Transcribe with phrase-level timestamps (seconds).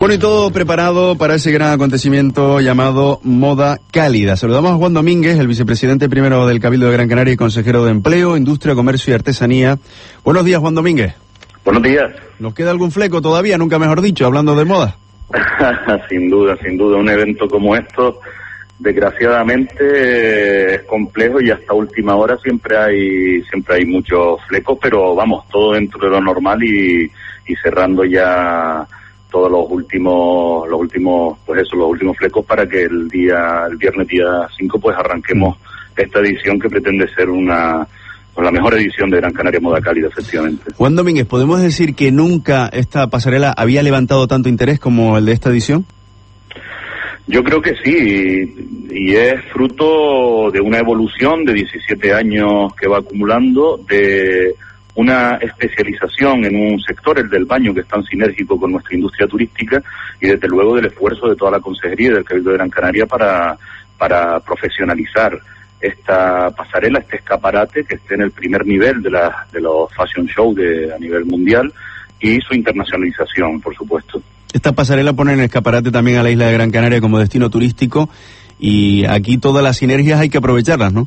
[0.00, 4.36] Bueno, y todo preparado para ese gran acontecimiento llamado Moda Cálida.
[4.36, 7.90] Saludamos a Juan Domínguez, el vicepresidente primero del Cabildo de Gran Canaria y consejero de
[7.90, 9.76] Empleo, Industria, Comercio y Artesanía.
[10.22, 11.16] Buenos días, Juan Domínguez.
[11.64, 12.12] Buenos días.
[12.38, 14.96] ¿Nos queda algún fleco todavía, nunca mejor dicho, hablando de moda?
[16.08, 16.96] sin duda, sin duda.
[16.96, 18.20] Un evento como esto,
[18.78, 25.44] desgraciadamente, es complejo y hasta última hora siempre hay, siempre hay muchos flecos, pero vamos,
[25.50, 27.10] todo dentro de lo normal y,
[27.48, 28.86] y cerrando ya
[29.30, 33.76] todos los últimos, los últimos, pues eso, los últimos flecos para que el día, el
[33.76, 35.56] viernes día 5 pues arranquemos
[35.96, 37.86] esta edición que pretende ser una,
[38.34, 40.72] pues la mejor edición de Gran Canaria Moda Cálida, efectivamente.
[40.76, 45.32] Juan Domínguez, ¿podemos decir que nunca esta pasarela había levantado tanto interés como el de
[45.32, 45.86] esta edición?
[47.26, 48.54] Yo creo que sí,
[48.90, 54.54] y es fruto de una evolución de 17 años que va acumulando, de
[54.98, 59.28] una especialización en un sector, el del baño, que es tan sinérgico con nuestra industria
[59.28, 59.80] turística
[60.20, 63.06] y desde luego del esfuerzo de toda la Consejería y del Cabildo de Gran Canaria
[63.06, 63.56] para,
[63.96, 65.38] para profesionalizar
[65.80, 70.26] esta pasarela, este escaparate que esté en el primer nivel de, la, de los fashion
[70.26, 70.56] shows
[70.92, 71.72] a nivel mundial
[72.20, 74.20] y su internacionalización, por supuesto.
[74.52, 78.10] Esta pasarela pone en escaparate también a la isla de Gran Canaria como destino turístico
[78.58, 81.06] y aquí todas las sinergias hay que aprovecharlas, ¿no?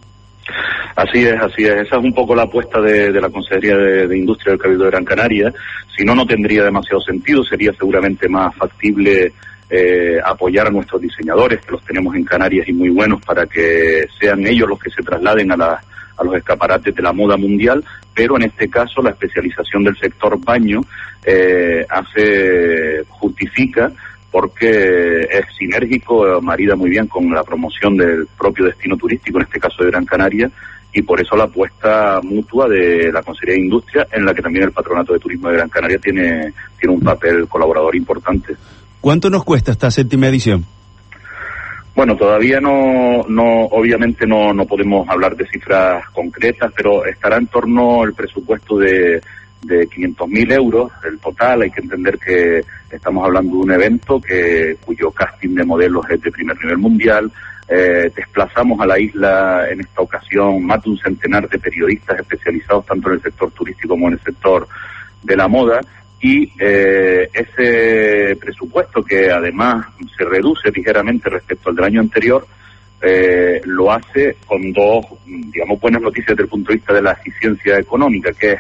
[1.01, 1.71] Así es, así es.
[1.71, 5.03] Esa es un poco la apuesta de, la Consejería de, Industria del Cabildo de Gran
[5.05, 5.51] Canaria.
[5.97, 7.43] Si no, no tendría demasiado sentido.
[7.43, 9.33] Sería seguramente más factible
[9.67, 14.05] eh, apoyar a nuestros diseñadores, que los tenemos en Canarias y muy buenos, para que
[14.19, 17.83] sean ellos los que se trasladen a, a los escaparates de la moda mundial.
[18.13, 20.81] Pero en este caso, la especialización del sector baño
[21.25, 23.91] eh, hace justifica
[24.29, 29.59] porque es sinérgico, marida muy bien con la promoción del propio destino turístico, en este
[29.59, 30.49] caso de Gran Canaria,
[30.93, 34.65] y por eso la apuesta mutua de la Consejería de Industria, en la que también
[34.65, 38.55] el Patronato de Turismo de Gran Canaria tiene, tiene un papel colaborador importante.
[38.99, 40.65] ¿Cuánto nos cuesta esta séptima edición?
[41.95, 47.47] Bueno, todavía no, no obviamente no, no podemos hablar de cifras concretas, pero estará en
[47.47, 49.21] torno el presupuesto de,
[49.63, 51.61] de 500.000 euros el total.
[51.61, 56.21] Hay que entender que estamos hablando de un evento que cuyo casting de modelos es
[56.21, 57.31] de primer nivel mundial,
[57.67, 62.85] eh, desplazamos a la isla en esta ocasión más de un centenar de periodistas especializados
[62.85, 64.67] tanto en el sector turístico como en el sector
[65.23, 65.79] de la moda
[66.19, 69.85] y eh, ese presupuesto que además
[70.17, 72.45] se reduce ligeramente respecto al del año anterior
[73.01, 77.13] eh, lo hace con dos, digamos, buenas noticias desde el punto de vista de la
[77.13, 78.59] eficiencia económica, que es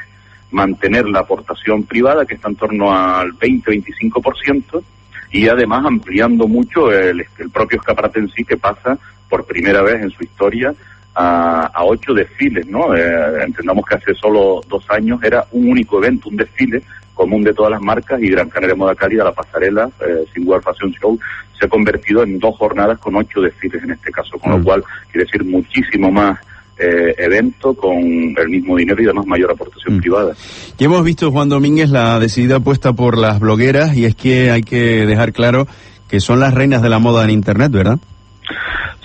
[0.51, 4.83] mantener la aportación privada, que está en torno al 20-25%,
[5.31, 8.97] y además ampliando mucho el, propio escaparate en sí que pasa
[9.29, 10.73] por primera vez en su historia
[11.15, 12.95] a, ocho desfiles, ¿no?
[12.95, 16.83] Eh, entendamos que hace solo dos años era un único evento, un desfile
[17.13, 20.91] común de todas las marcas y Gran Canaria Moda Cálida, la pasarela eh, Singular Fashion
[20.93, 21.19] Show,
[21.57, 24.63] se ha convertido en dos jornadas con ocho desfiles en este caso, con lo mm.
[24.63, 26.39] cual quiere decir muchísimo más
[26.77, 29.99] eh, evento con el mismo dinero y además mayor aportación mm.
[29.99, 30.33] privada.
[30.77, 34.61] Y hemos visto, Juan Domínguez, la decidida apuesta por las blogueras y es que hay
[34.61, 35.67] que dejar claro
[36.09, 37.99] que son las reinas de la moda en Internet, ¿verdad?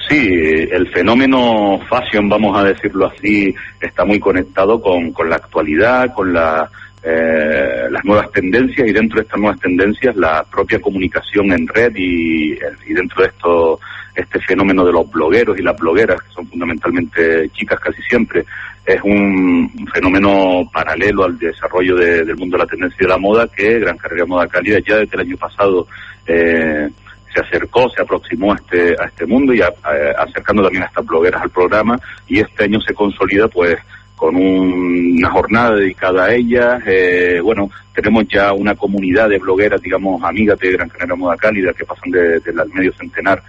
[0.08, 0.28] Sí,
[0.70, 6.32] el fenómeno fashion, vamos a decirlo así, está muy conectado con, con la actualidad, con
[6.32, 6.70] la,
[7.08, 11.92] eh, las nuevas tendencias y dentro de estas nuevas tendencias la propia comunicación en red
[11.94, 13.78] y, y dentro de esto
[14.16, 18.44] este fenómeno de los blogueros y las blogueras, que son fundamentalmente chicas casi siempre,
[18.84, 23.78] es un, fenómeno paralelo al desarrollo del mundo de la tendencia de la moda que
[23.78, 25.86] Gran Carrera Moda Cálida ya desde el año pasado
[26.26, 26.88] eh,
[27.32, 31.42] se acercó, se aproximó a este, a este mundo y acercando también a estas blogueras
[31.42, 33.76] al programa y este año se consolida pues
[34.16, 36.82] con una jornada dedicada a ellas.
[36.86, 41.72] Eh, bueno, tenemos ya una comunidad de blogueras, digamos, amigas de Gran Canaria Moda Cálida
[41.72, 43.42] que pasan del de, medio centenar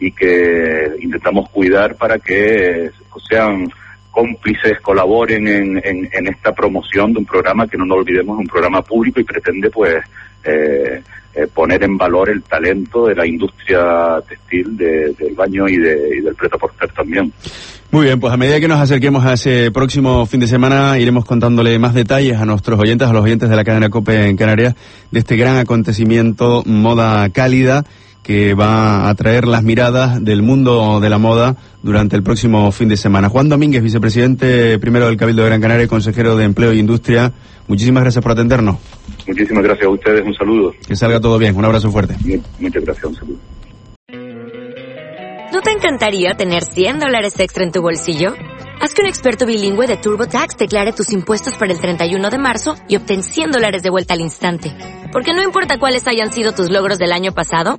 [0.00, 2.90] y que intentamos cuidar para que
[3.28, 3.68] sean
[4.14, 8.46] cómplices colaboren en, en, esta promoción de un programa que no nos olvidemos es un
[8.46, 9.96] programa público y pretende pues
[10.44, 11.02] eh,
[11.34, 16.20] eh, poner en valor el talento de la industria textil del baño y, de, y
[16.20, 17.32] del preto porter también.
[17.90, 21.24] Muy bien, pues a medida que nos acerquemos a ese próximo fin de semana iremos
[21.24, 24.74] contándole más detalles a nuestros oyentes, a los oyentes de la cadena COPE en Canarias,
[25.10, 27.84] de este gran acontecimiento Moda Cálida
[28.24, 32.88] que va a traer las miradas del mundo de la moda durante el próximo fin
[32.88, 33.28] de semana.
[33.28, 37.32] Juan Domínguez, vicepresidente primero del Cabildo de Gran Canaria y consejero de Empleo e Industria,
[37.68, 38.78] muchísimas gracias por atendernos.
[39.26, 40.72] Muchísimas gracias a ustedes, un saludo.
[40.88, 42.16] Que salga todo bien, un abrazo fuerte.
[42.58, 43.38] Muchas gracias, un saludo.
[45.52, 48.34] ¿No te encantaría tener 100 dólares extra en tu bolsillo?
[48.80, 52.74] Haz que un experto bilingüe de TurboTax declare tus impuestos para el 31 de marzo
[52.88, 54.74] y obtén 100 dólares de vuelta al instante.
[55.12, 57.78] Porque no importa cuáles hayan sido tus logros del año pasado,